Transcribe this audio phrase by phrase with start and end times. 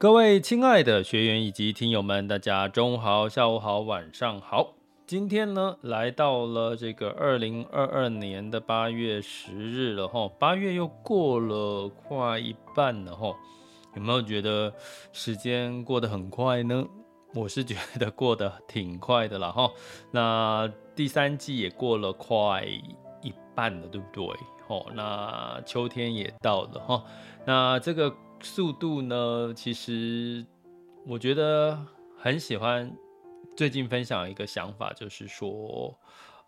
[0.00, 4.72] 各位亲爱的学员以及听友们，大家中午好、下午好、晚上好。
[5.06, 13.36] 今天呢，来到了这个二零二二年的八月十日了哈，八月又过了快一半了哈。
[13.94, 14.72] 有没有觉得
[15.12, 16.82] 时间过得很快呢？
[17.34, 19.70] 我是觉得过得挺快的啦哈。
[20.10, 22.64] 那第三季也过了快
[23.20, 24.24] 一半了，对不对？
[24.68, 27.04] 哦，那秋天也到了哈。
[27.44, 28.10] 那这个。
[28.42, 29.52] 速度呢？
[29.54, 30.44] 其实
[31.06, 31.78] 我觉得
[32.16, 32.90] 很喜欢。
[33.56, 35.94] 最近分享一个想法，就是说，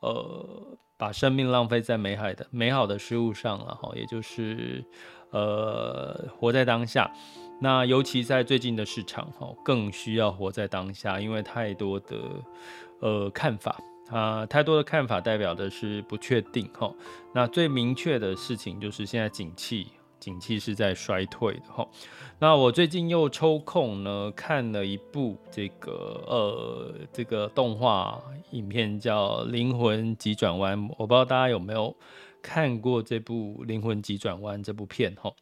[0.01, 4.83] 呃，把生命浪费在美好的美好的事物上了哈，也就是
[5.31, 7.13] 呃，活在当下。
[7.61, 12.17] 那尤其在最近的市场哈，更需要活在当下，因为太多的
[13.01, 16.95] 呃看法啊，太多的看法代表的是不确定哈。
[17.35, 19.89] 那最明确的事情就是现在景气。
[20.23, 21.85] 景气是在衰退的哈，
[22.39, 31.93] 那我最近又抽空呢看了一部这个呃这个动画影片叫《灵魂急转弯》，我不知道大家有没有
[32.41, 35.33] 看过这部《灵魂急转弯》这部片哈。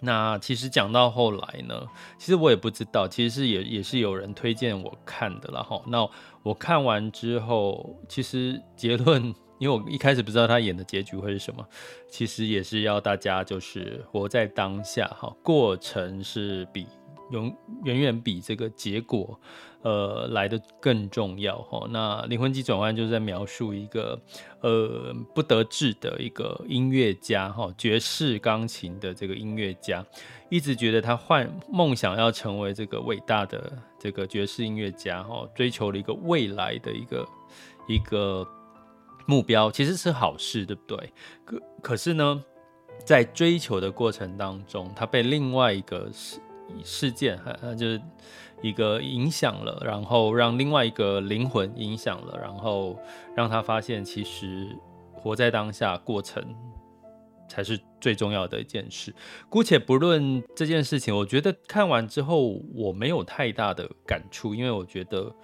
[0.00, 1.86] 那其实讲到后来呢，
[2.18, 5.80] 其实我也不知道，其实是也也是有人推荐我看的啦哈。
[5.86, 6.04] 那
[6.42, 9.32] 我看完之后，其实结论。
[9.62, 11.64] 因为我一开始不知道他演的结局会是什么，
[12.10, 16.84] 其实也是要大家就是活在当下哈，过程是比
[17.30, 19.38] 永远远比这个结果
[19.82, 21.86] 呃来得更重要哈。
[21.92, 24.20] 那灵魂急转弯就是在描述一个
[24.62, 30.04] 呃不得志的一个音乐家哈，爵士钢琴的这个音乐家，
[30.50, 37.28] 一直觉得他幻梦想要成为这个伟大的这个爵士音乐家哈，追求了一个未来的一个
[37.86, 38.44] 一个。
[39.26, 41.12] 目标其实是好事，对不对？
[41.44, 42.42] 可可是呢，
[43.04, 46.40] 在追求的过程当中，他被另外一个事
[46.82, 48.00] 事件，呃，就是
[48.62, 52.98] 一个影响了，然后让另外一个灵魂影响了，然后
[53.34, 54.76] 让他发现，其实
[55.12, 56.42] 活在当下过程
[57.48, 59.14] 才是最重要的一件事。
[59.48, 65.34] 姑且不论这件事情，我觉得看完之后我没有太大的感触，因为我觉得，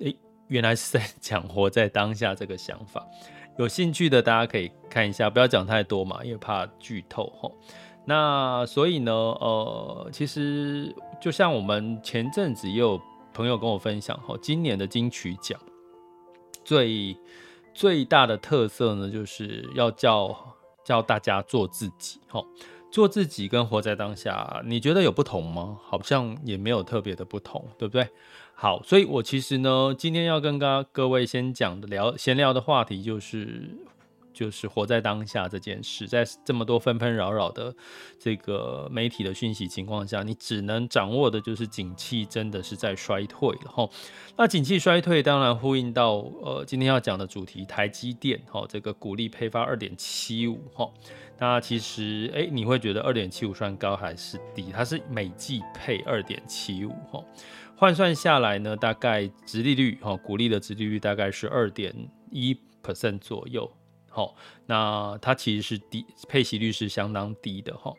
[0.00, 0.16] 诶。
[0.54, 3.04] 原来是在讲活在当下这个想法，
[3.58, 7.52] 有兴趣的大家可以看一下，不要讲太多嘛，因为怕剧透吼。
[8.04, 13.00] 那所以呢，呃，其实就像我们前阵子也有
[13.32, 15.58] 朋友跟我分享吼，今年的金曲奖
[16.62, 17.16] 最
[17.72, 20.36] 最大的特色呢，就是要叫
[20.84, 22.46] 叫大家做自己吼，
[22.92, 25.80] 做自己跟活在当下，你觉得有不同吗？
[25.82, 28.08] 好像也没有特别的不同，对不对？
[28.56, 30.58] 好，所以我其实呢，今天要跟
[30.92, 33.68] 各位先讲的聊闲聊的话题就是，
[34.32, 36.06] 就是活在当下这件事。
[36.06, 37.74] 在这么多纷纷扰扰的
[38.18, 43.88] 这个媒体的讯息情况下，你只能掌握的就是景气真的是在衰退了哈。
[44.36, 46.12] 那景气衰退，当然呼应到
[46.42, 50.88] 呃今天要讲的主题，台积电哈，这个股利配发二点七五哈。
[51.38, 54.70] 那其实哎，你会觉得二点七五算高还是低？
[54.72, 57.24] 它是每季配二点七五哈。
[57.76, 61.92] 换算下来呢，大概殖利率哈，股利的殖利率大概是二点
[62.30, 63.70] 一 percent 左右。
[64.08, 64.36] 好，
[64.66, 67.92] 那它其实是低，配息率是相当低的哈。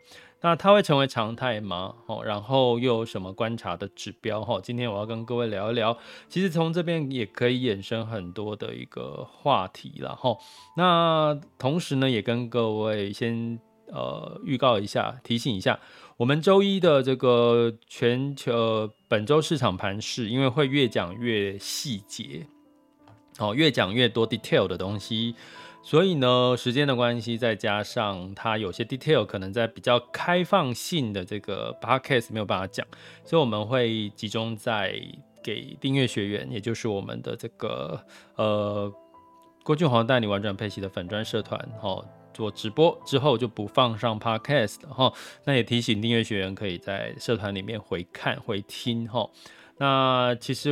[0.45, 1.95] 那它会成为常态吗？
[2.06, 4.59] 好，然后又有什么观察的指标哈？
[4.62, 5.97] 今天我要跟各位聊一聊，
[6.30, 10.38] 其实从这边也可以衍生很多的一个话题了哈。
[10.77, 15.80] 那同时呢，也跟各位先呃预告一下，提醒一下。
[16.18, 22.45] 我们周一的这个全球本周市场盘势，因为会越讲越细节，
[23.39, 25.33] 哦，越讲越多 detail 的东西。
[25.87, 32.83] 所以呢，时间的关系，再加上它有些 detail 可能在比较开放性的这个 podcast 没有办法讲，
[33.23, 34.99] 所以我们会集中在
[35.43, 38.03] 给订阅学员，也就是我们的这个
[38.35, 38.91] 呃
[39.63, 42.03] 郭俊宏带你玩转佩奇的粉专社团，哈，
[42.33, 45.13] 做直播之后就不放上 podcast 哈。
[45.43, 49.29] 那也提醒订阅学员可以在社团里面回看回听哈。
[49.77, 50.71] 那其实。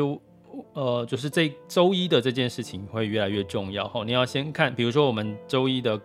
[0.73, 4.03] 呃，就是这周一的这件事情会越来越重要哈。
[4.03, 5.99] 你要先看，比如说我们周一的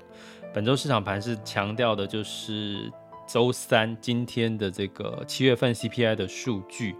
[0.53, 2.93] 本周市场盘是强调的，就是
[3.27, 6.95] 周三今天的这个七月份 CPI 的数据。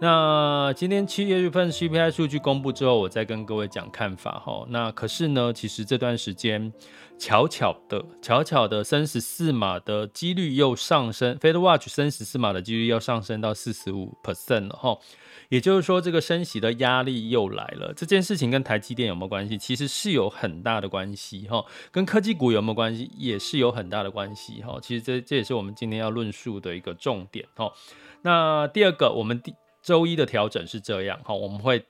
[0.00, 4.66] 那今天七月份 CPI 数据公布之后，我再跟各位讲看法哈。
[4.68, 6.70] 那可是呢，其实这段时间
[7.18, 14.98] 巧巧的、巧巧的升十四码的几率又上升，Fed Watch 升十四码的几率又上升到四十五 percent 了哈。
[15.48, 17.92] 也就是说，这个升息的压力又来了。
[17.94, 19.56] 这件事情跟台积电有没有关系？
[19.56, 21.64] 其实是有很大的关系哈。
[21.90, 23.10] 跟科技股有没有关系？
[23.16, 24.78] 也是有很大的关系哈。
[24.82, 27.72] 其实这这也是我们今天要论述的一个重点哈。
[28.22, 31.84] 那第二个，我们第周一的调整是这样哈，我们会。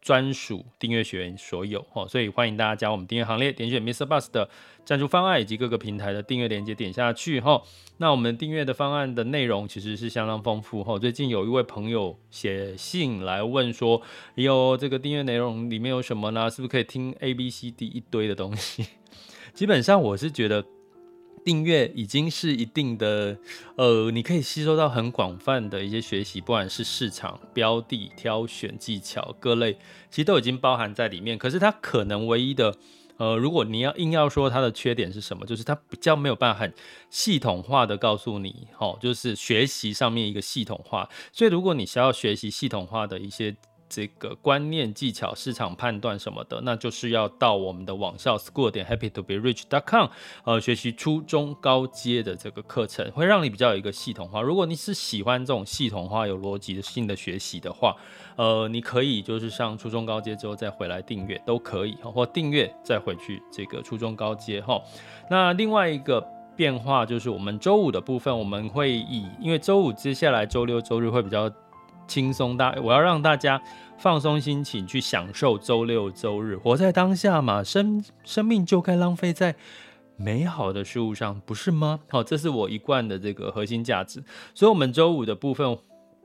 [0.00, 4.48] 专属订阅学员所有哦，所以欢迎大家加我们订阅行列，点选 Mister Bus 的
[4.84, 7.62] 赞助方案以及各个平台的订阅链接，点下去哈。
[7.98, 10.98] 那我们订阅的方案的内容其实是相当丰富哈。
[10.98, 14.00] 最近有一位朋友写信来问说，
[14.36, 16.48] 有这个订阅内容里面有什么呢？
[16.48, 18.86] 是不是可以听 A B C D 一堆的东西？
[19.52, 20.64] 基本上我是觉得。
[21.48, 23.38] 订阅已经是一定的，
[23.76, 29.72] 呃，你可以吸收到很广泛的一些学习，不管是市场标的挑选技巧各类，
[30.10, 31.38] 其实都已经包含在里面。
[31.38, 32.76] 可是它可能唯一的，
[33.16, 36.74] 呃，如果你要硬要说它的缺点是什么，就是它比较没有办法很
[37.08, 41.08] 系统化的告诉你，哦，就是学习上面一个系统化。
[41.32, 43.56] 所以如果你需要学习系统化的一些。
[43.88, 50.08] 这个观念、技巧、市场判断什么的，那就是要到我们的网校 school 点 happy to be rich dot com，
[50.44, 54.42] 呃，学习初中高阶的这个课程，会让你比较有一个系统化。
[54.42, 57.96] 如果你是喜欢这种系统化、有逻辑性的学习的话，
[58.36, 64.80] 呃，你可以就是上初中高阶之后再回来订阅都可以，或订阅再回去这个初中高阶哈。
[65.30, 66.20] 那另外一个
[66.54, 71.50] 变化就是我们周五的部分，我们会以因为周五接下来周六周日会比较。
[72.08, 73.62] 轻松大，我要让大家
[73.98, 77.62] 放松心情，去享受周六周日，活在当下嘛。
[77.62, 79.54] 生生命就该浪费在
[80.16, 82.00] 美好的事物上，不是吗？
[82.08, 84.24] 好，这是我一贯的这个核心价值。
[84.54, 85.78] 所以，我们周五的部分。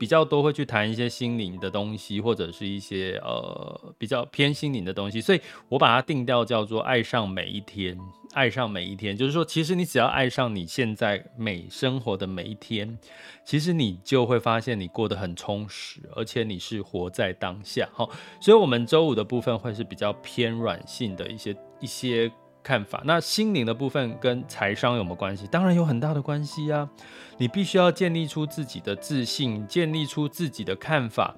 [0.04, 5.40] 比较多会去谈一些心灵的东西，或者是一些呃比较偏心灵的东西，所以
[5.70, 7.98] 我把它定调叫做爱上每一天，
[8.34, 12.98] 爱上每一天，就是说，其实你只要爱上你现在每生活的每一天，
[13.46, 17.88] 其实你就会发现你过得很充实，而且你是活在当下。
[17.94, 18.10] 好，
[18.42, 22.30] 所以我们周五的部分会是比较偏软性的一些一些。
[22.64, 25.46] 看法，那心灵的部分跟财商有没有关系？
[25.48, 26.90] 当然有很大的关系啊！
[27.38, 31.36] 你必须要建立出自己的自信，建立出自己的看法，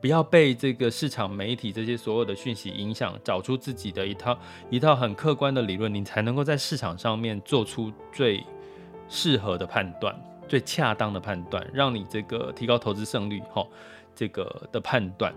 [0.00, 4.38] 不要被这个市场媒体这些所有的讯息影响，找出自己的一套
[4.70, 8.42] 一套很客观的理论，你才能够在市场上面做出最
[9.06, 10.18] 适合的判断、
[10.48, 13.42] 最恰当的判断，让你这个提高投资胜率。
[13.52, 13.66] 哈，
[14.14, 15.34] 这个的判断。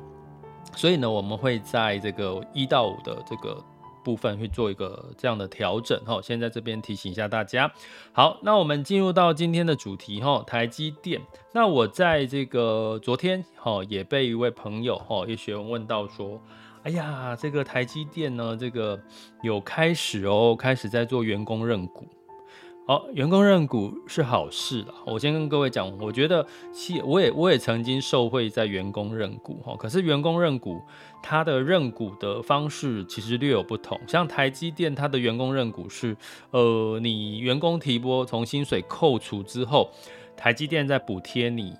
[0.73, 3.61] 所以呢，我们会在这个一到五的这个。
[4.07, 7.69] 部分去做一个这样的调整哈，先在这边提醒一下大家。
[8.13, 11.21] 好，那我们进入到今天的主题哈，台积电。
[11.51, 16.41] 那我在这个昨天哈也被一位朋友哈也学员问到说，
[16.83, 18.97] 哎呀，这个台积电呢，这个
[19.41, 22.07] 有开始哦，开始在做员工认股。
[22.87, 24.93] 好，员工认股是好事啦。
[25.05, 29.75] 我先跟各位讲，我觉得其我也我也曾经受惠在员工认股哈。
[29.75, 30.81] 可是员工认股，
[31.21, 33.99] 它的认股的方式其实略有不同。
[34.07, 36.15] 像台积电，它的员工认股是，
[36.51, 39.89] 呃，你员工提拨从薪水扣除之后，
[40.37, 41.75] 台积电再补贴你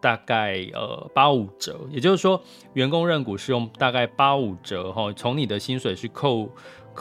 [0.00, 2.42] 大概呃八五折，也就是说，
[2.72, 6.48] 员工认股是用大概八五折哈，从你的薪水去扣。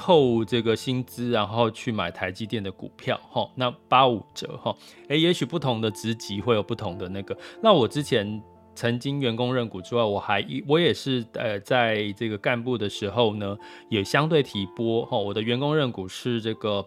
[0.02, 4.74] 扣这个薪资，然后去买台积电的股票，哈，那八五折，哈，
[5.10, 7.38] 诶，也许不同的职级会有不同的那个。
[7.62, 8.42] 那我之前
[8.74, 13.58] 曾经员工认股之外，我还我也是呃，在这个干部的时候呢，
[13.90, 16.86] 也相对提拨，哈，我的员工认股是这个。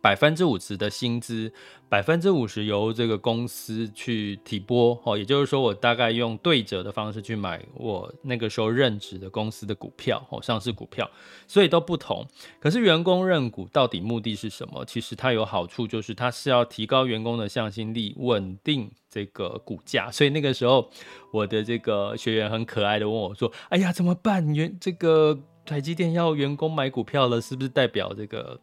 [0.00, 1.52] 百分之五十的薪资，
[1.88, 11.10] 百分之五十由这个公司去提拨，哦，也就是说，我大概用对折的方式去买我那个时候任职的公司的股票，哦，上市股票，
[11.46, 12.26] 所以都不同。
[12.60, 14.84] 可是员工认股到底目的是什么？
[14.84, 20.10] 其实它有好处，就是它是要提高员工的向心力，稳定这个股价。
[20.10, 20.90] 所以那个时候，
[21.32, 24.54] 我的这个学员很可爱的问我说：“哎呀，怎么办？
[24.54, 28.56] 员这个。”台积电要员工买股票了，是不是代表这个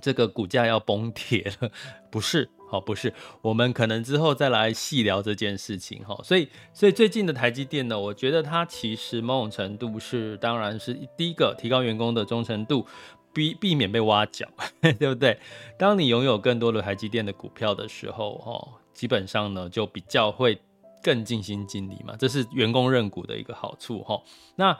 [0.00, 1.70] 这个股价要崩跌了？
[2.10, 3.12] 不是，好，不是，
[3.42, 6.18] 我们可能之后再来细聊这件事情哈。
[6.22, 12.86] 所以，所以最近的台积电呢，我觉得它其实某种程度是，当然是第一个提高员工的忠诚度，
[13.32, 14.46] 避避免被挖角，
[14.80, 15.38] 对不对？
[15.78, 20.58] 当你拥有更多的台积电的股票的时候，哦，基本上呢就比较会
[21.02, 24.20] 更尽心尽力嘛，这是员工认股的一个好处哈。
[24.56, 24.76] 那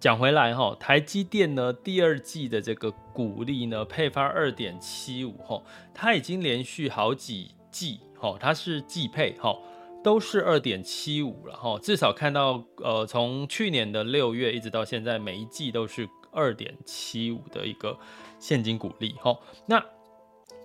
[0.00, 5.62] 讲回来哈，台积电呢第二季的这个股利呢配发二点七五哈，
[5.94, 9.56] 它已经连续好几季哈，它是季配哈，
[10.04, 17.98] 都是二点七五了哈，至少看到呃从去年的六月一直到现在，每一季都是二点七五的一个
[18.38, 19.38] 现金股利哈。
[19.66, 19.82] 那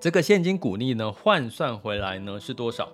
[0.01, 2.91] 这个现金股利呢换算回来呢是多少？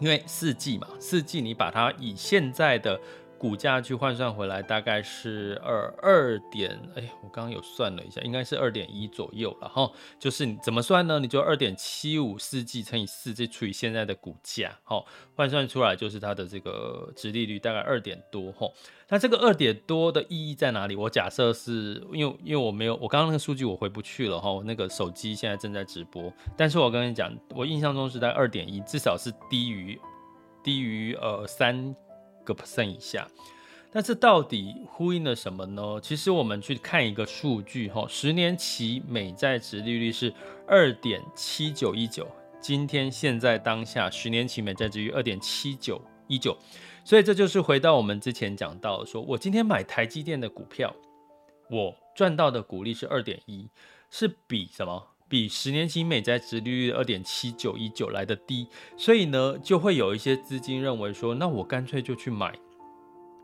[0.00, 3.00] 因为四季嘛，四季你把它以现在的
[3.38, 9.90] 股价去换算回来，大概是二二点，哎，我刚刚有算了一下，应该是二点一左右了哈。
[10.18, 11.18] 就是你怎么算呢？
[11.18, 18.66] 你就二点七五四 G 乘以四，再除以现在的股价，哈，换算出来就是它的这个殖利率大概二点多哈。
[19.08, 20.96] 那这个二点多的意义在哪里？
[20.96, 30.00] 我假设是因为因为我没有我刚刚那个数据我回不去了哈，我那个手机现在正在直播，但是我跟你讲，我印象中是在二点一，至少是低于
[30.62, 31.94] 低于呃三。
[32.44, 33.28] 个 percent 以下，
[33.92, 36.00] 那这到底呼应了什么呢？
[36.02, 40.32] 其实我们去看一个数据哈，十年期美债殖利率是
[40.66, 42.26] 二点七九一九，
[42.60, 46.56] 今天现在当下十年期美债殖利率二点七九一九，
[47.04, 50.94] 所以这就是回到我们之前讲到的说，说我今天买台积电的股票，
[51.70, 53.68] 我赚到的股利是二点一，
[54.10, 55.13] 是比什么？
[55.34, 62.56] 比十年期美债殖利率二点七九一九来的低，所以呢，就会有一些资金认为说，那我干脆就去买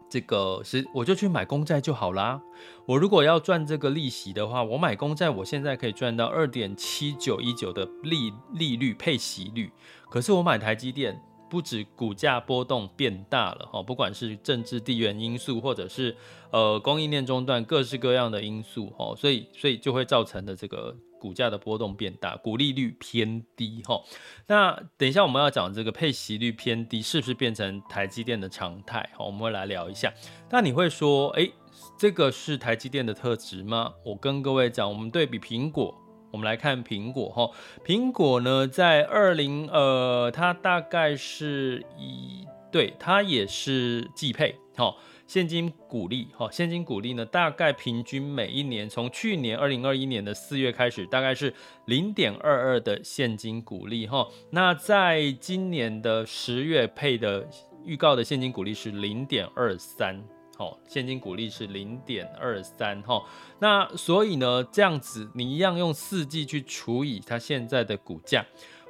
[0.09, 2.41] 这个是，我就去买公债就好啦。
[2.87, 9.73] 我如果要赚这个利息的话，我买公债，我现在可以赚到二点七九一九的利利率配息率。
[10.09, 11.21] 可是我买台积电，
[11.51, 16.17] 不止股价波动变大了哈，不管是政治地缘因素，或者是
[16.53, 20.97] 呃供应链中断各式各样的因素哈，所以所以就会造成的这个。
[21.21, 24.03] 股价的波动变大，股利率偏低哈。
[24.47, 29.09] 那等一下我们要讲这个配息率偏低，是不是变成台积电的常态？
[29.15, 30.13] 好，我们会来聊一下。
[30.49, 31.53] 那你会说，哎、欸，
[31.99, 33.93] 这个是台积电的特质吗？
[34.05, 35.95] 我跟各位讲，我们对比苹果，
[36.33, 37.51] 我们来看苹果哈。
[37.85, 44.97] 苹果呢，在二零呃，它大概是一对它也是季配哈。
[45.31, 54.27] 现金股利，哈，现金股利呢，大概平均每一年，从去年二零二一年的四月开始，大概是零点二二的现金股利，哈。
[54.51, 57.49] 那在今年的十月配的
[57.85, 60.21] 预告的现金股利是零点二三，
[60.59, 63.23] 好，现金股利是零点二三，哈。
[63.61, 68.45] 那所以呢，这样子你一样用四季去除以它现在的股价，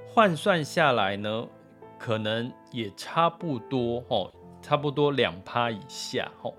[0.06, 1.47] 换算下来呢，
[1.99, 4.32] 可能也差不多，哈。
[4.70, 6.54] 差不多两趴以下，吼，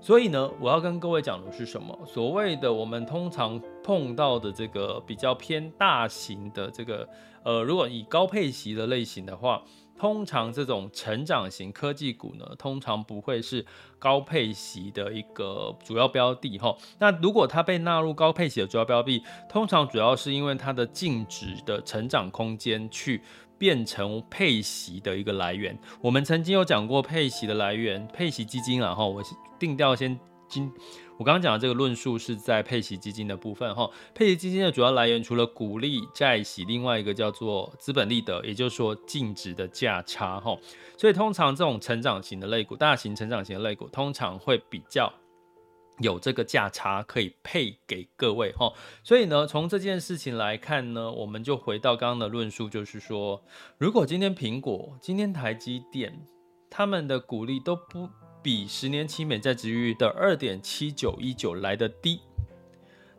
[0.00, 1.98] 所以呢，我要跟各位讲的是什么？
[2.06, 7.08] 所谓的我们通常碰到的这个比较偏大型的这个，
[7.42, 9.60] 呃，如果以高配息的类型的话，
[9.98, 13.66] 通常这种成长型科技股呢，通常不会是
[13.98, 16.78] 高配息的一个主要标的，吼。
[17.00, 23.20] 那如果它被纳入高配息的主要标的，通常主要是因为它的净值的成长空间去。
[23.58, 25.78] 变成配息的一个来源。
[26.00, 29.22] 我们曾经有讲过配息的来源，配息基金啊，哈，我
[29.58, 30.70] 定调先今，
[31.18, 40.56] 我刚刚讲的这个论述是在配息基金的部分，哈，配息基金的主要来源除了股利、债息，另外一个叫做资本利得，也就是说净值的价差，哈，
[40.96, 45.12] 所以通常这种成长型的类股，大型成长型的类股，通常会比较。
[46.00, 48.72] 有这个价差可以配给各位哈，
[49.02, 53.42] 所以呢，从这件事情来看呢，我们就回到刚刚的论述，就是说，
[53.78, 56.26] 如果今天苹果、今天台积电
[56.68, 58.10] 他们的股利都不
[58.42, 62.20] 比十年期美债殖利率的二点七九一九来的低，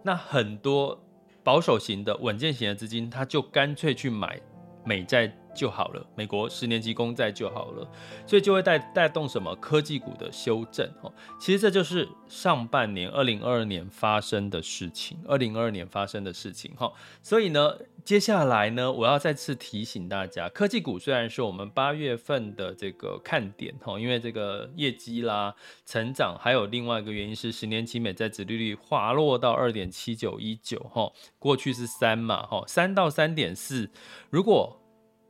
[0.04, 1.04] 那很多
[1.44, 4.40] 保守型的稳健型的资金，他就干脆去买
[4.86, 5.36] 美债。
[5.58, 7.88] 就好了，美国十年期公债就好了，
[8.28, 11.12] 所以就会带带动什么科技股的修正哦。
[11.40, 16.94] 其实这就是上半年二零二二年发生的事情，二零二二年发生的事情哈。
[17.24, 33.90] 所以呢，接下来呢，我要再次提醒大家，科技股虽然是我们八月份的这个看点哈，因为这个业绩啦、成长，还有另外一个原因是十年期美债殖利率滑落到二点七九一九哈，过去是三嘛哈，三到三点四，
[34.30, 34.80] 如果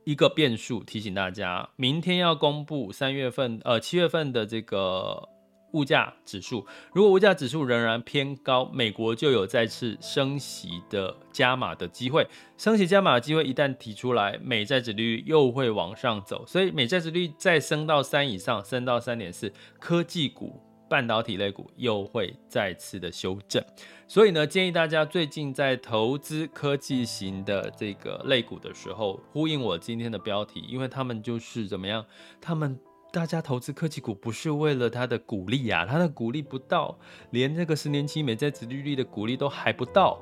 [0.08, 5.28] 一个变数提醒大家，明天要公布三月份呃七月份的这个
[5.72, 12.26] 物价指数，如果物价指数仍然偏高，美国就有再次升息的加码的机会。
[12.56, 16.42] 升息加码的机会一旦提出来，美债殖利率又会往上走。
[16.46, 20.58] 所以美债殖利率再升到三以上，升到三点四，科技股、
[20.88, 23.62] 半导体类股又会再次的修正。
[24.06, 32.04] 所以呢，建议大家最近在投资科技型的这个类股的时候，呼应我今天的标题，因为他们就是怎么样，
[32.40, 32.78] 他们。
[33.10, 36.94] 大家投资科技股不是为了它的股利呀，它的股利不到，
[37.30, 40.20] 连这个十年期美债殖利率的股利都还不到。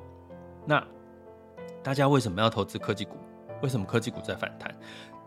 [0.65, 0.87] 那
[1.83, 3.17] 大家为什么要投资科技股？
[3.61, 4.73] 为什么科技股在反弹？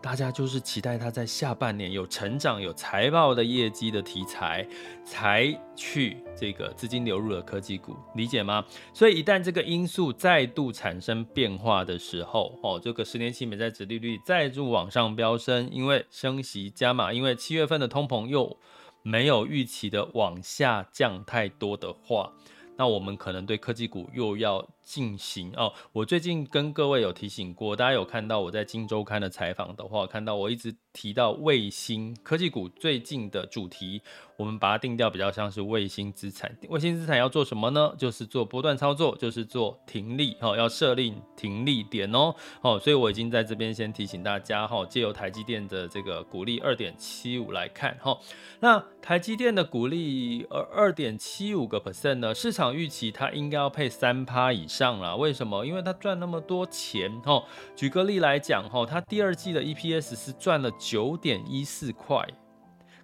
[0.02, 4.66] 大家就是期待它在下半年有成长、有财报的业绩的题材，
[5.04, 8.64] 才去这个资金流入了科技股，理解吗？
[8.94, 18.56] 所以一旦这个因素再度产生变化的时候，哦，这个十年期美债殖利率再度往上飙升，因为升息加码，因为七月份的通膨又
[19.02, 22.32] 没有预期的往下降太多的话。
[22.76, 25.72] 那我们可能对科技股又要进行哦。
[25.92, 34.00] 我最近跟各位有提醒过，大家有看到我在《金周刊》的采访的话，看到我一直提到卫星科技股最近的主题，
[34.36, 36.56] 我们把它定调比较像是卫星资产。
[36.68, 37.94] 卫星资产要做什么呢？
[37.98, 42.34] 就是做波段操作，就是做停利哦，要设立停利点哦。
[42.62, 48.18] 哦，所以我已经在这边先提醒大家哈，借由台积电的这个股利二点七五来看哈。
[48.60, 52.70] 那台积电的股利呃二点七五个 percent 呢，市场。
[52.70, 55.66] 预期它应该要配三趴以上上啦，为什么？
[55.66, 57.44] 因为他赚那么多钱哦。
[57.76, 62.26] 举个例来讲哈，他第二季的 EPS 是赚了九点一四块，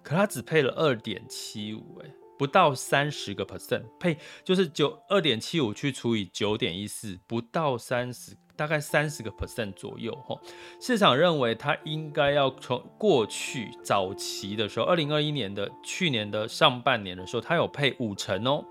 [0.01, 10.35] 可他只配了二点七五，哎，不到三十个 percent，配就是九二点七五去除以九点一四，不到三十，大概三十个 percent 左右哈。
[10.81, 18.65] 市场认为它应该要从过去早期的时候，二零二一年的去年的上半年的时候，它有配五成哦。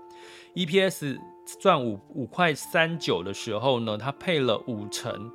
[0.55, 1.17] EPS
[1.59, 5.31] 赚五五块三九的时候呢，它配了五成，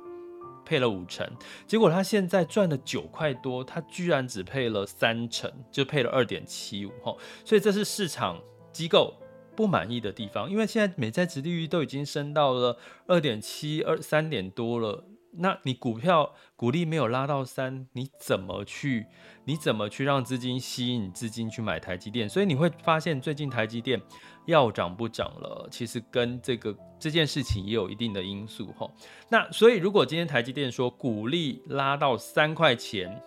[0.63, 1.27] 配了五成，
[1.65, 8.39] 结果它现在赚了九块多，它居然只配了三成，就配了二点七五哈，所以这是市场
[8.71, 9.13] 机构
[9.55, 15.03] 不满意的地方，因为现在美债值利率都已经升到了二点七二三点多了。
[15.37, 19.05] 那你股票股利没有拉到三，你怎么去？
[19.45, 22.29] 你怎么去让资金吸引资金去买台积电？
[22.29, 24.01] 所以你会发现最近台积电
[24.45, 28.89] 要涨不涨了，其实跟这个这件事情也有一定的因素哈。
[29.29, 33.21] 那所以如果今天台积电说股利拉到三块钱。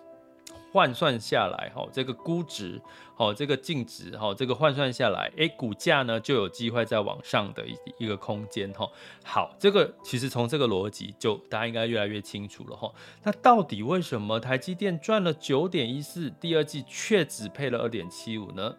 [0.71, 2.81] 换算下来，哈，这个估值，
[3.15, 8.89] 好，这个净值，哈，这个换算下来，诶，股价呢就有机会再往上的一一个空间，哈。
[9.23, 12.91] 好，这个其实从这个逻辑就大家应该越来越清楚了，哈。
[13.23, 18.75] 那到底为什么台积电赚了九点一四，第二季却只配了二点七五呢？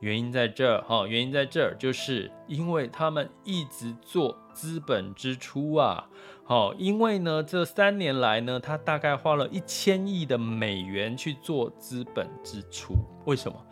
[0.00, 6.08] 原因在这儿，哈，原因在这儿，就是因为他们一直做资本支出啊。
[6.50, 12.96] 好，因为呢，这三年来呢，他大概花了一千亿的美元去做资本支出。
[13.24, 13.64] 为什么？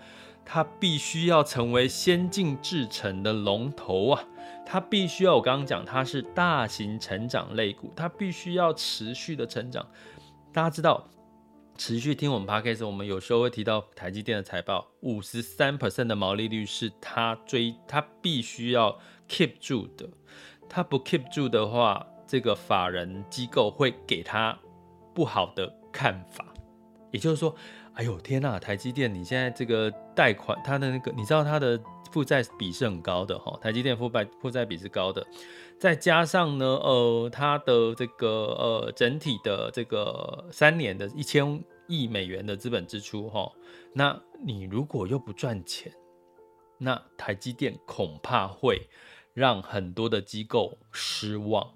[0.45, 4.25] 他必须要成为先进制程的龙头啊！
[4.65, 9.85] 他必须要，我刚刚讲，它是大型成长类股，它必须要持续的成长。
[10.53, 11.09] 大家知道，
[11.77, 20.09] 持续听我们 Podcast，我们有时候会提到台积电的财报，五十三 percent 的毛利率是他追，他必须要 keep 住的。
[20.69, 24.57] 他不 keep 住的话，这个法人机构会给他
[25.15, 26.45] 不好的看法，
[27.11, 27.53] 也就是说，
[27.95, 31.81] 哎呦天呐，台积电你现在这个贷款，它的那个你知道它的
[32.13, 35.27] 负债比是很高的哈，台积电负债负债比是高的，
[35.81, 43.51] 再加上呢，呃，它的这个呃整体的这个三年的一千亿美元的资本支出哈，
[43.95, 45.91] 那你如果又不赚钱，
[46.77, 48.87] 那台积电恐怕会。
[49.39, 51.67] 让很多的机构失望，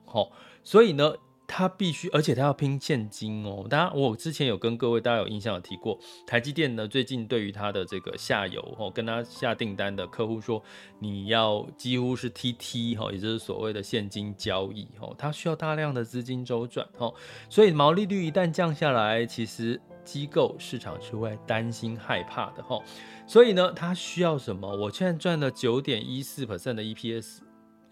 [0.65, 1.15] 所以呢，
[1.47, 3.67] 他必须，而且他要拼现金哦。
[3.69, 10.63] 大家，我之前有跟各位大家有印象有提过，台积电呢，最近对于他的这个下游哦，跟他下订单的客户说，
[10.99, 17.13] 你要几乎是 TT 哈，也就是所谓的现金交易哦，它需要大量的资金周转哦，
[17.51, 22.81] 所以毛利率一旦降下来，其实机构市场是会担心害怕的哈。
[23.27, 24.75] 所以呢，它需要什么？
[24.77, 27.41] 我现在赚了九点一四 percent 的 EPS。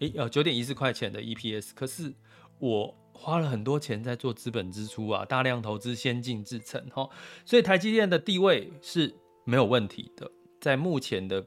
[0.01, 2.11] 诶，呃，九点一四块钱的 EPS，可是
[2.57, 7.07] 我花了很多钱在做资本支出啊，大量投资先进制程，哈，
[7.45, 9.13] 所以台积电的地位是
[9.45, 10.29] 没有问题的。
[10.59, 11.45] 在目前的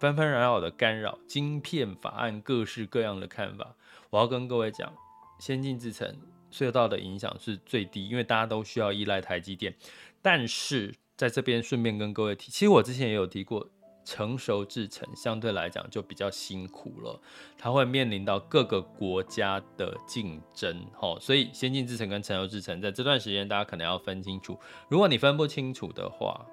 [0.00, 3.76] 纷纷扰扰的干扰、晶片法案各式各样的看法，
[4.10, 4.92] 我要跟各位讲，
[5.38, 6.16] 先进制程
[6.50, 9.72] 受到的影响是最低，因为大家都需要依赖台积电。
[10.20, 13.70] 但是在这边顺便跟各位提，其实我之前也有提过。
[14.08, 17.20] 成熟制程相对来讲就比较辛苦了，
[17.58, 24.58] 它会面临到各个国家的竞争，齁，所以先进制程跟成熟制程在这段时间大家可能要分清楚。
[24.88, 26.46] 如果你分不清楚的话，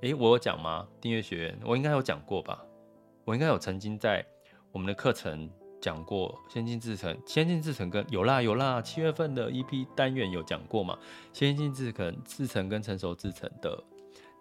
[0.00, 0.84] 诶，我有讲吗？
[1.00, 2.60] 订阅学员，我应该有讲过吧？
[3.24, 4.26] 我应该有曾经在
[4.72, 5.48] 我们的课程
[5.80, 10.98] 讲过先进制程、先进制程跟有啦有啦，七月份的 EP 单元有讲过嘛？
[11.32, 13.84] 先进制程、制程跟成熟制程的。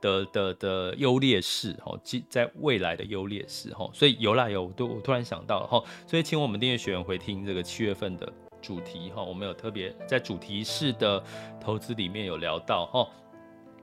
[0.02, 8.32] 的的的优劣势哈，即在未来的优劣势哈，所以有啦有，我我突然想到了哈，所以请我们订阅学员回听这个七月份的
[8.62, 11.24] 主题哈，我们有特别在主题式的
[11.60, 13.08] 投资里面有聊到哈。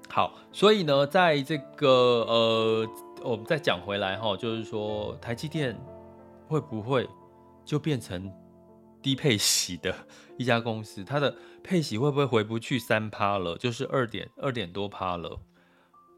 [0.09, 1.89] 好，所以呢，在这个
[2.29, 2.89] 呃，
[3.23, 5.77] 我们再讲回来哈，就是说台积电
[6.47, 7.09] 会不会
[7.65, 8.33] 就变成
[9.03, 9.93] 低配息的
[10.39, 11.03] 一家公司？
[11.03, 13.59] 它的配息会不会回不去三趴了？
[13.59, 15.37] 就是二点二点多趴了？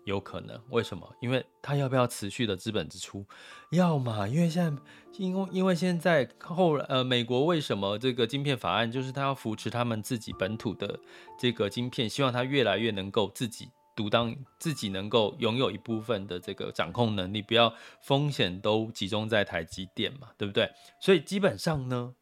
[0.08, 1.06] 有可能，为什么？
[1.20, 3.24] 因为他要不要持续的资本支出？
[3.70, 4.82] 要嘛，因为现在，
[5.18, 10.98] 因为因为现在后呃，美国为什么这个晶片法案就是他要扶持他们自己本土的
[11.38, 20.70] 这个晶片，希望他越来越能够自己独当，自己能够拥有一部分的这个掌控能力，不要风险都集中在台积电嘛，对不对？
[21.00, 22.14] 所以基本上呢。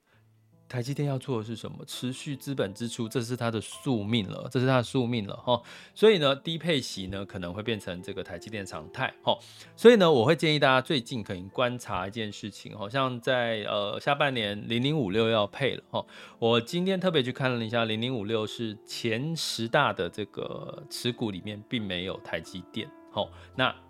[0.69, 1.85] 台积电要做的是什么？
[1.87, 5.63] 持续资本支出，这是它的宿命了，这是它的宿命了哈。
[5.95, 9.39] 所以呢，低配息呢可能会变成这个台积电常态哈。
[9.77, 16.05] 所以呢，我会建议大家最近可以观察一件事情，好像在呃下半年零零五六要配了哈。
[16.39, 22.91] 我今天特别去看了一下，零零五六是前十大的这个持股里面并没有台积电。
[23.13, 23.86] 好，那。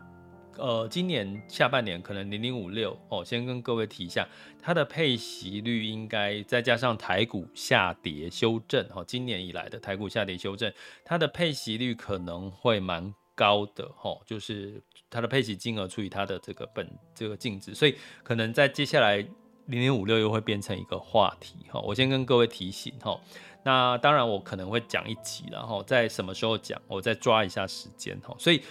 [0.59, 4.27] 呃，今年下半年可能零零五六哦，先跟各位提一下，
[4.63, 10.73] 它的配息率应该再加上台股下跌修正哈，今年以来的台股下跌修正，
[11.05, 19.17] 它的配息率可能会蛮高的哈，就是它的配息金额除以它的这个本这个净值，所以可能在接下来
[19.67, 23.21] 零零五六又会变成一个话题哈，我先跟各位提醒哈，
[23.63, 28.63] 那当然我可能会讲一集，然后在什么时候讲，我再抓一下时间哈，所以。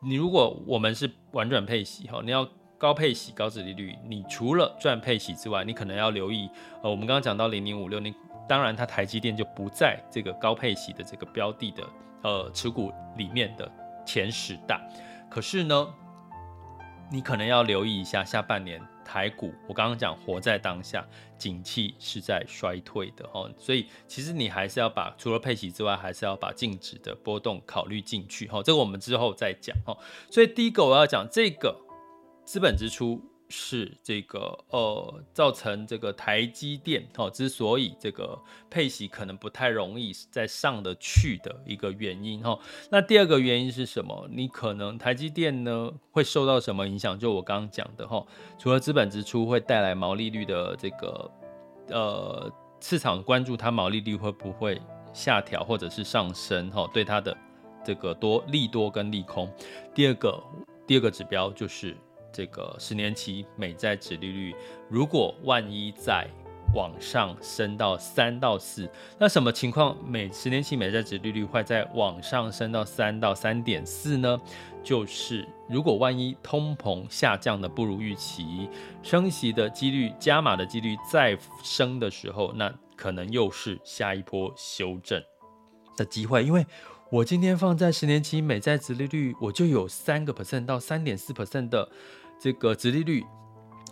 [0.00, 6.48] 你如果我们是玩转配息哈，你要高配息、高殖利率，你除了赚配息之外，你可能要留意
[6.82, 8.14] 呃，我们刚刚讲到零零五六，你
[8.48, 11.82] 当然它台积电就不在这个高配息的这个标的的
[12.22, 13.70] 呃持股里面的
[14.06, 14.80] 前十大，
[15.28, 15.88] 可是呢，
[17.10, 18.80] 你可能要留意一下下半年。
[19.08, 21.02] 台股，我刚刚讲活在当下，
[21.38, 29.96] 景气是在衰退的哈，所以其实你还是要把除了配息之外，还是要把净值的波动考虑进去哈，这个我们之后再讲哈。
[30.30, 31.74] 所以第一个我要讲这个
[32.44, 33.22] 资本支出。
[33.50, 42.58] 是这个呃，造成这个台积电哦，之所以这个配息可能不太容易再上得去的一个原因哈。
[42.90, 44.28] 那第二个原因是什么？
[44.30, 47.18] 你可能台积电呢会受到什么影响？
[47.18, 48.22] 就我刚刚讲的哈，
[48.58, 51.30] 除了资本支出会带来毛利率的这个
[51.88, 54.78] 呃，市场关注它毛利率会不会
[55.14, 57.34] 下调或者是上升哈，对它的
[57.82, 59.50] 这个多利多跟利空。
[59.94, 60.38] 第二个
[60.86, 61.96] 第二个指标就是。
[62.38, 64.54] 这个十年期美债殖利率，
[64.88, 66.24] 如果万一再
[66.72, 69.96] 往上升到三到四，那什么情况？
[70.08, 74.40] 美十年期美债殖利率会再往上升到三到三点四呢？
[74.84, 78.68] 就是如果万一通膨下降的不如预期，
[79.02, 85.20] 升息的几率加码的几率再升的时候，那可能又是下一波修正
[85.96, 86.64] 的机会，因为。
[87.10, 91.88] 我今天放在十年期美债殖利率，我就有三个 percent 到三点四 percent 的
[92.38, 93.24] 这个殖利率。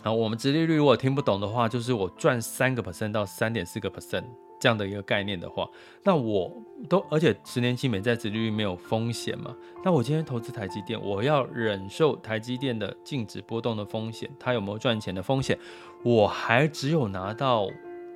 [0.03, 4.23] 好，我们殖利率如果听不懂的话，就是我赚三个 percent 到三点四个 percent
[4.59, 5.69] 这样的一个概念的话，
[6.03, 6.51] 那我
[6.87, 9.55] 都而且十年期美债殖利率没有风险嘛？
[9.83, 15.57] 那我今天投资台积电，我要忍受台积电的净值波动的风险，它有没有赚钱的风险？
[16.03, 17.67] 我还只有拿到。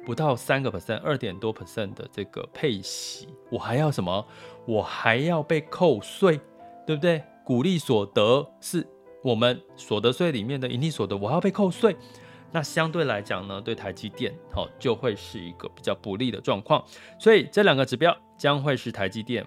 [0.03, 4.25] 不到三个 percent，二点多 percent 的这个配息，我还要什么？
[4.65, 6.41] 我还要被扣税，
[6.87, 7.21] 对不对？
[7.45, 8.83] 股利所得是
[9.23, 11.95] 我们所得税里面的盈利所得，我要被扣税。
[12.51, 16.83] 那相对来讲呢，对台积电好就会是一个比较不利的状况。
[17.19, 19.45] 所以这两个指标将会是台积电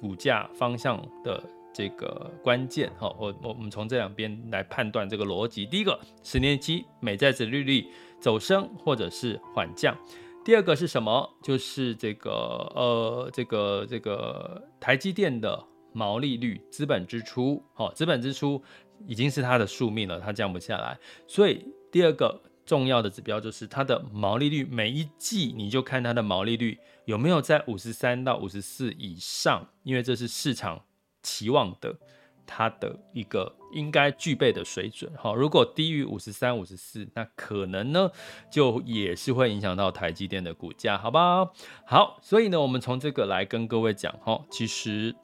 [0.00, 2.90] 股价方向的这个关键。
[2.98, 5.64] 好，我我们从这两边来判断这个逻辑。
[5.66, 7.86] 第一个，十年期美债殖利率。
[8.22, 9.98] 走升或者是缓降，
[10.44, 11.28] 第二个是什么？
[11.42, 12.30] 就是这个
[12.72, 15.60] 呃，这个这个台积电的
[15.92, 18.62] 毛利率、资本支出，好，资本支出
[19.06, 20.98] 已经是它的宿命了，它降不下来。
[21.26, 30.84] 所以第二个重要的指标就是它的毛利率，每一季你就看它的毛利率有没有在五十三到五十四以上，因为这是市场
[31.22, 31.96] 期望的。
[32.44, 35.10] 它的一个应该具备的水准。
[35.16, 38.10] 哈，如果低于五十三、五十四，那可能呢
[38.50, 41.48] 就也是会影响到台积电的股价，好吧？
[41.86, 45.14] 好，所以呢，我们从这个来跟各位讲哈，其实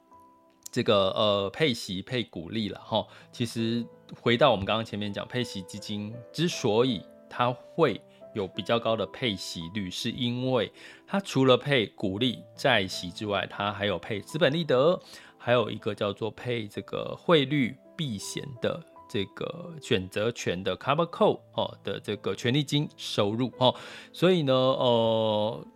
[0.71, 3.85] 这个呃配息配股利了哈，其实
[4.21, 8.01] 回到我们刚刚前面讲配息基金之所以它会。
[8.35, 10.71] 有比较高的配息率，是因为
[11.07, 15.01] 它除了配股利、债息之外，它还有配资本利得，
[15.35, 18.79] 还有一个叫做配这个汇率避险的
[19.09, 23.73] 这个选择权的 cover call 哦的这个权利金收入哦，
[24.13, 25.67] 所以呢，呃，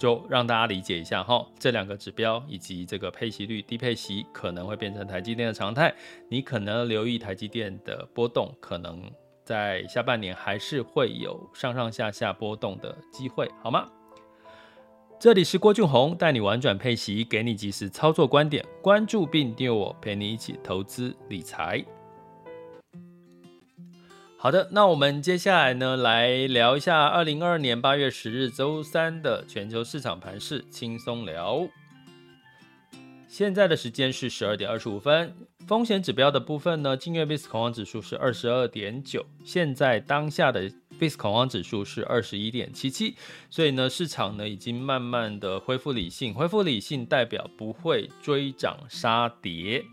[0.00, 5.94] 就让大家理解一下哈，这两个指标以及这个配息率、低配息可能会变成台积电的常态，
[6.30, 9.02] 你可能留意台积电的波动可能。
[9.44, 13.86] 在下半年还是会有上上下下波动的机会，好吗？
[15.18, 21.84] 这里是郭俊宏，带你玩转配息，给你及时操作观点，关注并订阅我，陪你一起投资理财。
[24.42, 31.68] 好的，那我们接下来呢，来聊一下二零二二年八月十日周三的全球市场盘势，轻松聊。
[33.28, 35.34] 现在的时间是十二点二十五分。
[35.68, 43.14] 风险指标的部分呢，近月 VIX 恐慌指数是二十二点九，现在当下的 VIX 恐慌指数是二十一点七七，
[43.50, 49.84] 所以呢，市场呢已经慢慢的恢复理性，恢复理性代表不会追涨杀跌。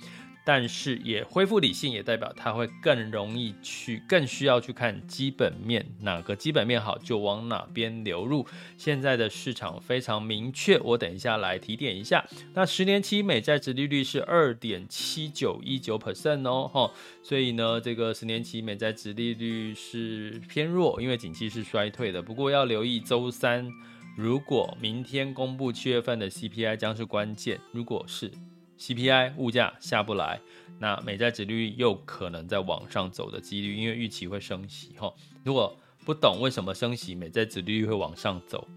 [0.47, 8.47] 但是也恢复理性，也代表它会更容易去，更需要去看基本面，哪个基本面好就往哪边流入。
[8.77, 12.25] 现在的市场非常明确，我等一下来提点一下。
[12.53, 16.89] 那十年期美债殖利率是二点七九一九 percent 哦，哈，
[17.21, 22.21] 所以呢，这个十年期美债殖利率是偏弱，因为景气是衰退的。
[22.21, 23.69] 不过要留意周三，
[24.15, 28.31] 如果明天公布七月份的 CPI 将是关键，如果是。
[28.77, 30.39] CPI 物价下不来，
[30.79, 35.13] 那美债殖利率又可能在往上走的几率，因为预期会升息哈。
[35.43, 38.67] 如果不懂为什么升息，美债殖利率会往上走，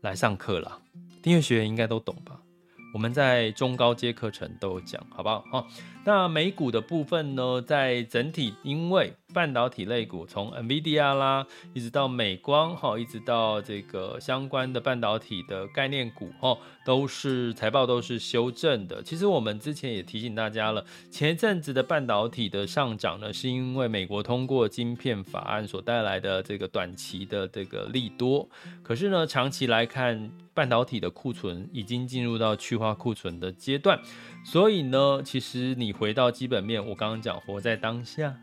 [0.00, 0.80] 来上课啦，
[1.22, 2.40] 订阅学员应该都懂吧？
[2.92, 5.40] 我们在中高阶课程都有讲，好不好？
[5.52, 5.66] 哈，
[6.04, 19.02] 那美股的部分呢，在整体因为半导体类股从 NVIDIA 啦，一直到美光哈，一直到这个相关的半导体的概念股哈，都是财报都是修正的。
[19.02, 28.48] 其实我们之前也提醒大家了，前一阵子的半导体的上涨呢，是因为美国通过晶片法案所带来的这个短期的这个利多。
[28.82, 34.00] 可是呢，长期来看，半导体的库存已经进入到去化库存的阶段，
[34.44, 38.34] 所以呢，其实你回到基本面，我刚刚讲活在当下。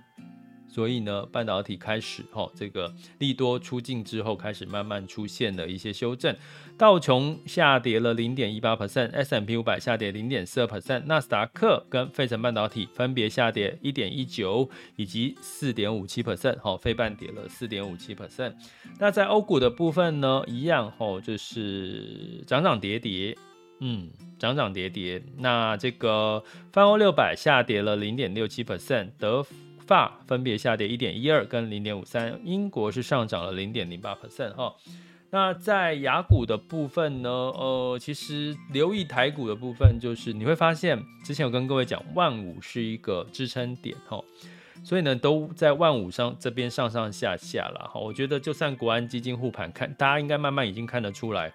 [0.67, 6.35] 所以呢，半导体开始哈、哦，这个利多出尽之后，开始慢慢出现了一些修正。
[6.77, 18.53] 道琼下跌了零点一八 percent，S&P 五百下跌零点四二 percent，纳斯达克跟费城半导体分别下跌一点一九以及四点五七 percent，哈，费半跌了四点五七 percent。
[18.99, 23.35] 那在欧股的部分呢，一样哈、哦，就是涨涨跌跌，
[23.79, 25.23] 嗯，涨涨跌跌。
[25.37, 29.43] 那这个泛欧六百下跌了零点六七 percent，德。
[29.87, 34.75] 法分别下跌一点一二跟零点五三，英国是上涨了零点零八 percent 哈。
[35.29, 37.29] 那在雅股的部分呢？
[37.29, 44.23] 呃，其实留意台股的部分，就是你会发现，之前有跟各位讲，万五是一个支撑点哈，
[44.85, 47.99] 所以呢都在万五上这边上上下下了哈。
[47.99, 51.51] 我觉得就算国安基金护盘，看大家应该慢慢已经看得出来，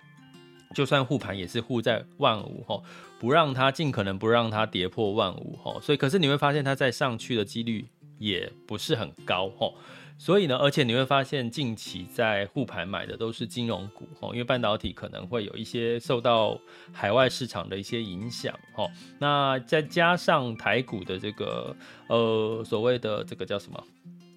[0.75, 2.83] 就算护盘也是护在万五哈，
[3.19, 5.81] 不让它尽可能不让它跌破万五哈。
[5.81, 7.89] 所以可是你会发现它再上去的几率。
[8.23, 9.75] 也不是很高吼，
[10.17, 16.57] 所以呢，而且你会发现近期在护盘买的都是金融股吼，因为半导体可能会有一些受到
[16.93, 21.75] 海外市场的一些影响吼，那再加上台股的这个
[22.07, 23.85] 呃所谓的这个叫什么？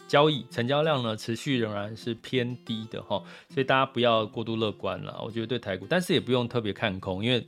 [0.08, 7.46] 交易成交量呢，持续仍然是偏低的哈，所以大家不要过度乐观了，我觉得对台股，但是也不用特别看空，因为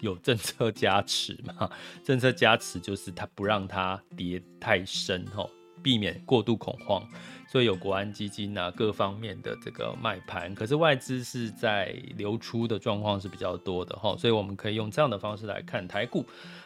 [0.00, 1.68] 有政策加持嘛，
[2.04, 5.50] 政策加持就是它不让它跌太深吼。
[5.82, 7.02] 避免过度恐慌，
[7.48, 16.24] 所以有国安基金啊，各方面的这个卖盘，可是外资是在流出的状况是比较多的哈，所以我们可以用这样的方式来看台股。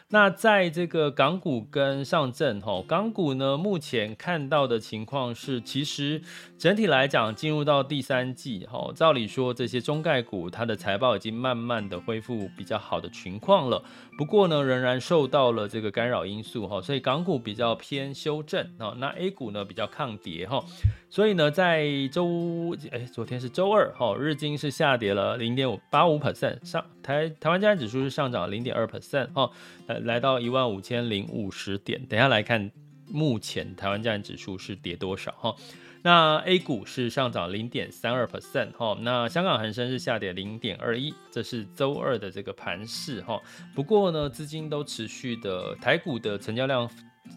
[0.09, 6.20] 那在这个港股跟上证哈，港股呢目前看到的情况是，其实
[6.62, 13.83] 整体来讲进入到第三季哈，照理说这些中概股它的财报已经慢慢的恢复比较好的情况了，
[14.16, 20.64] 不过呢仍然受到了这个干扰因素哈，所以港股比较偏修正啊，那 A 股呢比较抗跌哈，
[21.11, 29.51] 所以呢在周哎昨天是周二哈，日经是下跌了零点五八五 percent，上台台湾加指数是上涨零点二 percent 哈，
[29.88, 29.98] 呃。
[29.98, 32.01] 来到一万五千零五十点。
[32.07, 32.70] 等下来看，
[33.09, 35.57] 目前台湾加指数是跌多少哈？
[36.04, 43.40] 那 A 股是上涨零点三二 percent 哈，那香港恒生是下跌零点二一，这是周二的这个盘势哈。
[43.72, 46.90] 不过呢，资金都持续的，台股的成交量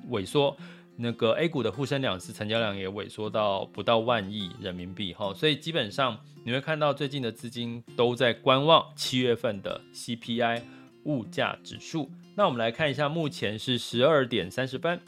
[0.10, 0.58] 萎缩，
[0.98, 10.64] 那个 A 股的沪深两市成交量也萎缩到不到万亿人民币哈，所以基本上你会看到最近的资金都在观望七月份的 CPI
[11.04, 12.10] 物价指数。
[12.36, 15.00] 那我们来看一下，目前是十二点三十分。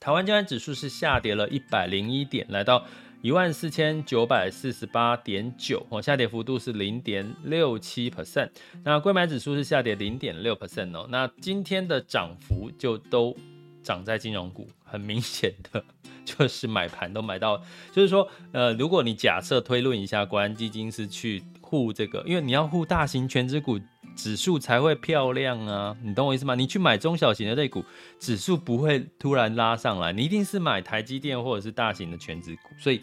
[0.00, 2.86] 台湾加权指数是下跌了一百零一点，来到
[3.20, 8.48] 一万四千九百四十八点九，哦，下跌幅度是零点六七 percent。
[8.82, 11.06] 那柜买指数是下跌零点六 percent 哦。
[11.10, 13.36] 那今天的涨幅就都
[13.82, 15.84] 涨在金融股，很明显的
[16.24, 17.58] 就是买盘都买到，
[17.92, 23.78] 就是说，呃，如果你假设推论一下，国安基金是去护这个，因为你要护大型全值股。
[24.16, 26.54] 指数才会漂亮啊，你懂我意思吗？
[26.54, 27.84] 你去买中小型的类股，
[28.18, 32.62] 指数不会突然拉上来，你一定是买台积电或者是大型的权值股。
[32.78, 33.00] 所以，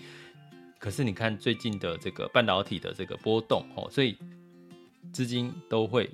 [0.77, 4.17] 可是你看最近的这个半导体的这个波动哦，所以
[5.11, 6.09] 资金都会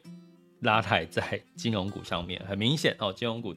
[0.61, 3.55] 拉抬在金融股上面，很明显哦，金融股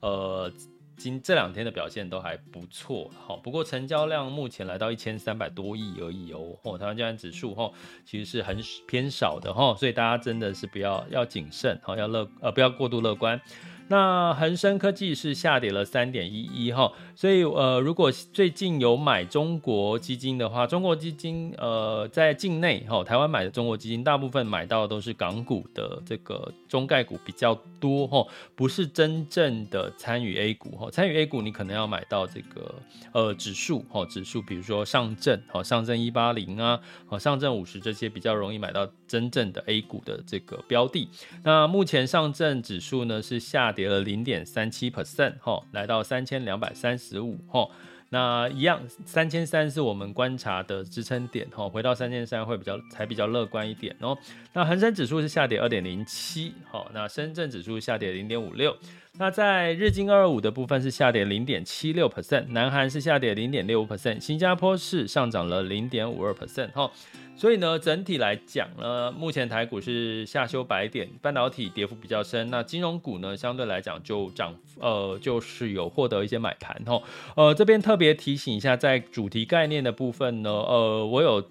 [0.00, 0.52] 呃。
[0.96, 7.70] 今这两天的表现都还不错，好，不过成交量目前来到一千三百多亿而已哦，哦，台湾加权指数哈，
[8.04, 13.40] 其实是很偏少的哈，所以大家真的是不要要谨慎，好，要乐呃不要过度乐观。
[13.88, 32.74] 那恒生科技是下跌了三点一一哈，所以呃，如果最近有买中国基金的话，中国基金呃在境内哈，台湾买的中国基金大部分买到的都是港股的这个中概股比较多哈，不是真正的参与 A 股哈，参与 A 股你可能要买到这个
[33.12, 36.80] 呃指数哈，指数比如说上证哈，上证一八零啊，
[37.20, 41.08] 上证五十这些比较容易买到真正的 A 股的这个标的。
[41.44, 43.75] 那目前上证指数呢是下。
[43.76, 47.68] 跌了零点三七 percent，哈，来到三千两百三十五，哈，
[48.08, 54.16] 那一样三千三是我们观察的支撑点，哈，回到三千三会比较才比较乐观一点哦。
[54.54, 58.74] 那恒生指数是下跌二点零七，好，那深圳指数下跌零点五六，
[59.18, 66.90] 那在日经二二五的部分是下跌零点七六 percent，南韩是下跌零点六五 percent，新加坡是上涨了零点五二 percent，哈。
[67.34, 72.48] 所以呢，整体来讲呢，目前台股是下修百点，半导体跌幅比较深。
[72.50, 77.02] 那金融股呢，相对来讲就涨，呃，就是有获得一些买盘哈。
[77.36, 81.46] 呃，这边特别提醒一下，在主题概念的部分呢，呃，我有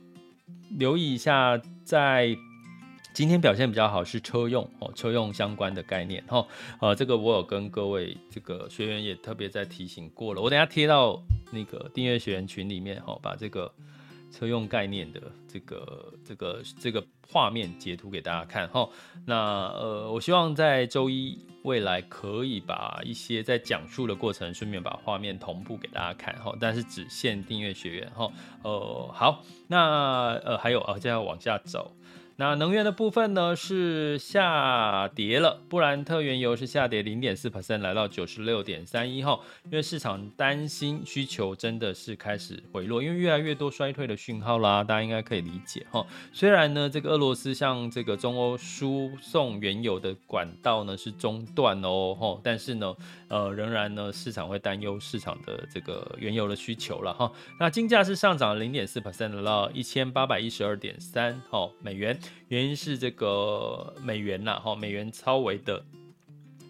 [0.71, 2.35] 留意一下，在
[3.15, 6.45] 今天表现比较好是车用哦，车用相关的概念哈。
[6.81, 13.71] 呃，这个我有跟各位这个学员也特别在提醒过了，我等下贴到那个订阅学员群里面哈，把这个。
[14.31, 18.89] 车用概念的这个这个这个画面截图给大家看哈，
[19.25, 28.29] 那呃，我希望在周一未来可以把一些在讲述的过程顺便把画面同步给大家看哈，但是只限订阅学员哈，
[28.63, 31.95] 呃，好，那呃还有啊，接下往下走。
[32.37, 46.05] 那能源的部分呢是下跌了，布兰特原油是下跌零点四 percent，来到九十六点三一哈，因为市场担心需求真的是开始回落，因为越来越多衰退的讯号啦，大家应该可以理解哈。
[46.33, 52.93] 虽然呢，这个俄罗斯向这个中欧输送原油的管道呢是中断哦哈，但是呢，
[53.29, 57.31] 呃，仍然呢市场会担忧市场的这个原油的需求了哈。
[57.61, 62.19] 那金价是上涨零点四 percent，来到一千八百一十二点三哈美元。
[62.47, 65.83] 原因是这个美元呐，哈，美元超微的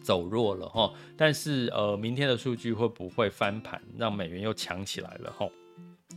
[0.01, 5.47] 走弱了哈，但是呃，明天的数据会不会翻盘，让美元又强起来了哈？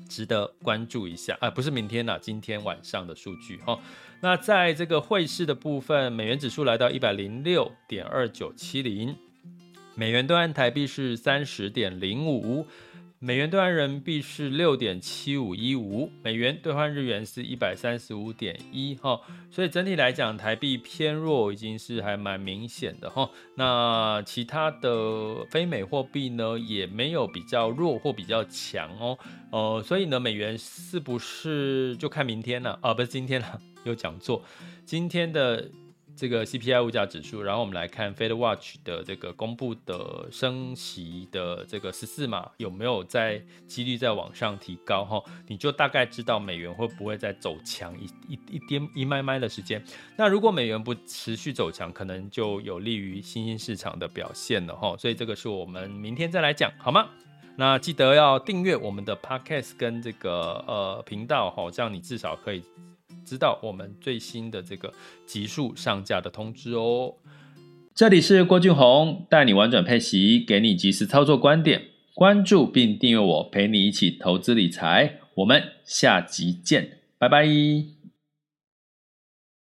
[0.09, 3.79] 值得关注一下啊，不是明天呐，今天晚上的数据哈。
[4.20, 9.14] 那在这个汇市的部分，美元指数来到一百零六点二九七零，
[9.94, 12.66] 美元兑换台币是三十点零五。
[13.20, 23.28] 美元兑换人民币是六点七五一五，美元兑换日元是一百三十五点一哈，所以整体来讲，台币偏弱已经是还蛮明显的哈。
[23.57, 29.19] 那其他的非美货币呢，也没有比较弱或比较强哦。
[29.50, 32.79] 呃，所以呢，美元是不是就看明天了？
[32.81, 34.40] 啊，不是今天了，有讲座，
[34.85, 35.69] 今天的。
[36.19, 49.81] 这个 CPI 物价指数，然后我们来看 Fed Watch 的这个公布的升息的这个十四码有没有在几率在往上提高哈，你就大概知道美元会不会再走强一一一点一麦麦的时间。
[50.16, 54.96] 那如果美元不持续走强，可能就有利于新兴市场的表现了哈。
[54.96, 57.08] 所以这个是我们明天再来讲好吗？
[57.56, 62.64] 那记得要订阅我们的 Podcast 跟这个呃频道哈，这样你至少可以。
[63.29, 64.90] 知道我们最新的这个
[65.26, 67.12] 集数上架的通知哦。
[67.94, 71.83] 这里是郭俊宏，带你玩转配息，给你及时操作观点。
[72.14, 75.18] 关注并订阅我，陪你一起投资理财。
[75.35, 77.98] 我们下集见，拜拜。